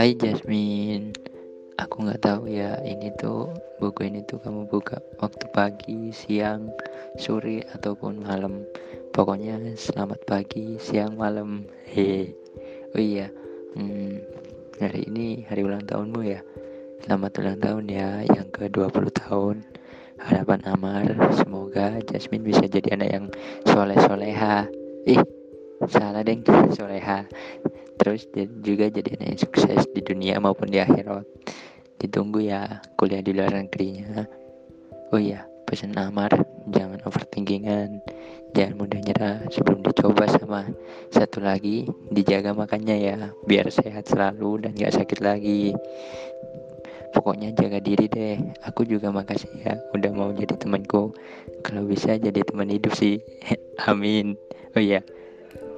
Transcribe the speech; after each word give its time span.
Hai 0.00 0.16
Jasmine, 0.16 1.12
aku 1.76 2.08
nggak 2.08 2.24
tahu 2.24 2.48
ya 2.48 2.80
ini 2.88 3.12
tuh 3.20 3.52
buku 3.76 4.08
ini 4.08 4.24
tuh 4.24 4.40
kamu 4.40 4.64
buka 4.64 4.96
waktu 5.20 5.44
pagi, 5.52 6.08
siang, 6.08 6.72
sore 7.20 7.68
ataupun 7.68 8.24
malam. 8.24 8.64
Pokoknya 9.12 9.60
selamat 9.76 10.24
pagi, 10.24 10.80
siang, 10.80 11.20
malam. 11.20 11.68
Hehe. 11.84 12.32
Oh 12.96 13.02
iya, 13.04 13.28
hmm, 13.76 14.24
hari 14.80 15.04
ini 15.04 15.44
hari 15.44 15.68
ulang 15.68 15.84
tahunmu 15.84 16.24
ya. 16.24 16.40
Selamat 17.04 17.36
ulang 17.44 17.60
tahun 17.60 17.84
ya 17.92 18.24
yang 18.24 18.48
ke-20 18.56 19.04
tahun. 19.20 19.68
Harapan 20.16 20.64
Amar, 20.64 21.12
semoga 21.36 22.00
Jasmine 22.08 22.48
bisa 22.48 22.64
jadi 22.64 22.96
anak 22.96 23.10
yang 23.12 23.26
soleh-soleha. 23.68 24.64
Ih, 25.04 25.20
salah 25.90 26.22
deng, 26.22 26.46
soleha 26.72 27.26
terus 28.00 28.24
juga 28.64 28.88
jadi 28.88 29.12
yang 29.20 29.36
sukses 29.36 29.84
di 29.92 30.00
dunia 30.00 30.40
maupun 30.40 30.72
di 30.72 30.80
akhirat. 30.80 31.28
Ditunggu 32.00 32.40
ya 32.48 32.80
kuliah 32.96 33.20
di 33.20 33.36
luar 33.36 33.52
negerinya. 33.52 34.24
Oh 35.12 35.20
iya 35.20 35.44
pesan 35.68 35.92
Amar 36.00 36.32
jangan 36.72 37.04
overthinkingan. 37.04 38.00
Jangan 38.56 38.74
mudah 38.80 38.98
nyerah 39.04 39.36
sebelum 39.52 39.84
dicoba 39.84 40.24
sama 40.32 40.64
satu 41.12 41.44
lagi. 41.44 41.84
Dijaga 42.08 42.56
makannya 42.56 42.96
ya 43.04 43.14
biar 43.44 43.68
sehat 43.68 44.08
selalu 44.08 44.64
dan 44.64 44.72
gak 44.80 44.96
sakit 44.96 45.20
lagi. 45.20 45.76
Pokoknya 47.12 47.52
jaga 47.52 47.84
diri 47.84 48.08
deh. 48.08 48.40
Aku 48.64 48.88
juga 48.88 49.12
makasih 49.12 49.52
ya 49.60 49.76
udah 49.92 50.10
mau 50.16 50.32
jadi 50.32 50.56
temanku. 50.56 51.12
Kalau 51.60 51.84
bisa 51.84 52.16
jadi 52.16 52.40
teman 52.48 52.72
hidup 52.72 52.96
sih. 52.96 53.20
Amin. 53.92 54.40
Oh 54.72 54.80
iya 54.80 55.04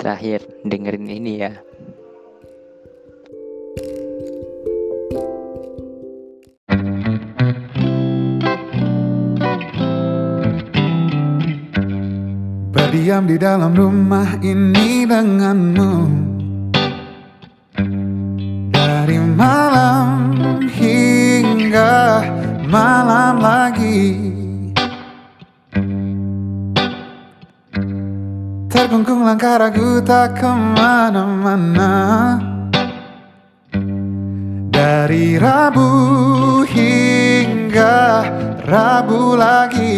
terakhir 0.01 0.41
dengerin 0.65 1.09
ini 1.09 1.33
ya. 1.41 1.53
Berdiam 12.73 13.29
di 13.29 13.37
dalam 13.37 13.77
rumah 13.77 14.41
ini 14.41 15.05
denganmu. 15.05 15.93
Dari 18.73 19.19
malam 19.37 20.33
hingga 20.73 22.25
malam 22.69 23.37
lagi 23.43 24.32
Terkungkung 28.93 29.25
langkah 29.25 29.57
ragu 29.57 30.05
tak 30.05 30.37
ke 30.37 30.53
mana-mana 30.53 32.37
Dari 34.69 35.41
Rabu 35.41 35.89
hingga 36.69 38.21
Rabu 38.69 39.33
lagi. 39.33 39.97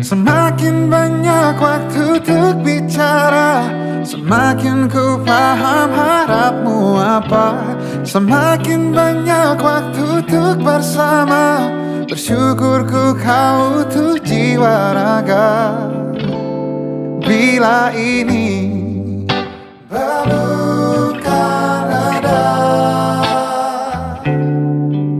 Semakin 0.00 0.88
banyak 0.88 1.60
waktu 1.60 2.24
untuk 2.24 2.64
bicara 2.64 3.68
Semakin 4.00 4.88
ku 4.88 5.20
paham 5.28 5.92
harapmu 5.92 6.96
apa. 6.96 7.76
Semakin 8.00 8.96
banyak 8.96 9.60
waktu 9.60 10.24
untuk 10.24 10.64
bersama 10.64 11.68
Bersyukur 12.08 12.88
ku 12.88 13.12
kau 13.20 13.84
tuh 13.92 14.03
jiwa 14.54 14.94
raga 14.94 15.50
Bila 17.26 17.90
ini 17.90 18.70
bukan 20.30 21.86
ada 21.90 22.46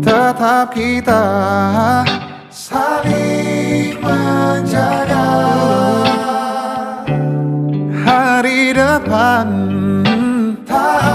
Tetap 0.07 0.71
kita 0.71 1.25
saling 2.55 3.99
menjaga. 3.99 5.27
Hari 8.07 8.71
depan 8.71 9.49
tak 10.63 11.14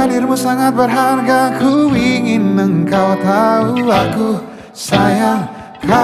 Hadirmu 0.00 0.32
sangat 0.32 0.72
berharga 0.72 1.60
Ku 1.60 1.92
ingin 1.92 2.56
engkau 2.56 3.20
tahu 3.20 3.84
Aku 3.84 4.40
sayang 4.72 5.44
kamu 5.84 6.00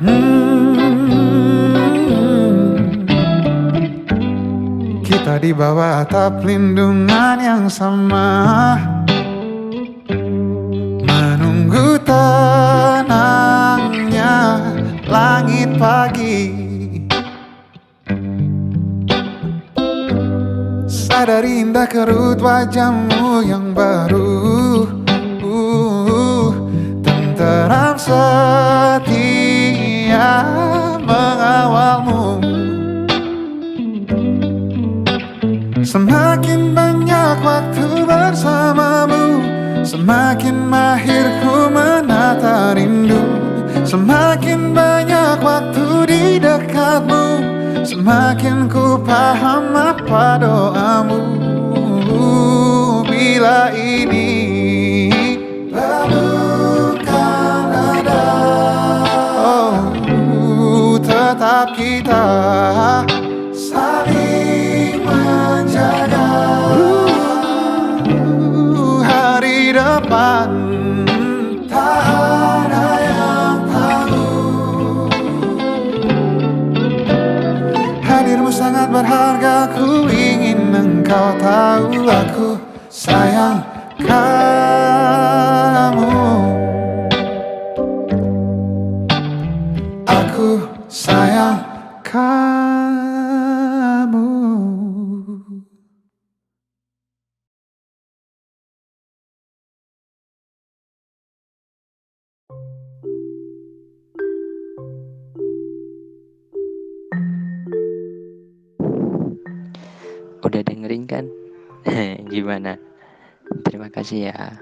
Hmm. 0.00 0.38
Kita 5.04 5.36
di 5.36 5.52
bawah 5.52 6.00
atap 6.00 6.40
lindungan 6.40 7.36
yang 7.36 7.68
sama 7.68 8.80
Sadari 21.26 21.58
indah 21.58 21.90
kerut 21.90 22.38
wajahmu 22.38 23.42
yang 23.42 23.74
baru. 23.74 24.86
Uh, 25.42 26.54
Tenteram 27.02 27.98
setia 27.98 29.10
mengawalmu. 31.02 32.38
Semakin 35.82 36.70
banyak 36.70 37.42
waktu 37.42 38.06
bersamamu 38.06 39.42
Semakin 39.82 40.70
mahir 40.70 41.26
ku 41.42 41.66
menata 41.74 42.70
rindu. 42.78 43.26
Semakin 43.82 44.70
banyak 44.70 45.42
waktu 45.42 45.86
di 46.06 46.38
dekatmu 46.38 47.55
Semakin 47.86 48.66
ku 48.66 48.98
paham 48.98 49.70
apa 49.70 50.42
doamu 50.42 51.22
Bila 53.06 53.70
ini 53.78 54.35
sayang 82.90 83.62
kamu 83.98 84.46
Aku 90.06 90.60
sayang 90.86 91.58
kamu. 92.06 92.30
Udah 110.46 110.62
dengerin 110.62 111.10
kan 111.10 111.26
gimana? 112.32 112.78
Terima 113.62 113.88
kasih 113.90 114.32
ya. 114.32 114.58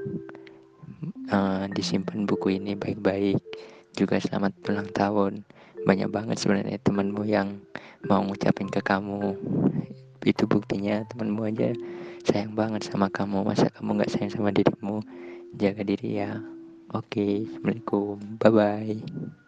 Eh, 1.25 1.65
disimpan 1.73 2.29
buku 2.29 2.61
ini 2.61 2.77
baik-baik. 2.77 3.41
Juga 3.97 4.21
selamat 4.21 4.53
ulang 4.69 4.91
tahun. 4.93 5.33
Banyak 5.85 6.09
banget 6.13 6.37
sebenarnya 6.41 6.81
temanmu 6.81 7.25
yang 7.25 7.61
mau 8.09 8.21
ngucapin 8.25 8.69
ke 8.69 8.81
kamu. 8.85 9.37
Itu 10.25 10.49
buktinya 10.49 11.05
temanmu 11.09 11.45
aja 11.49 11.73
sayang 12.25 12.57
banget 12.57 12.89
sama 12.89 13.09
kamu. 13.09 13.45
Masa 13.45 13.69
kamu 13.73 14.01
nggak 14.01 14.13
sayang 14.13 14.33
sama 14.33 14.53
dirimu? 14.53 15.01
Jaga 15.57 15.85
diri 15.85 16.21
ya. 16.21 16.41
Oke 16.93 17.49
assalamualaikum. 17.49 18.39
Bye 18.41 18.53
bye 18.53 19.44